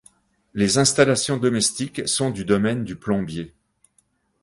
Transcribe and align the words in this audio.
Les 0.55 0.79
installations 0.79 1.37
domestiques 1.37 2.07
sont 2.07 2.31
du 2.31 2.43
domaine 2.43 2.83
du 2.83 2.95
plombier. 2.95 3.53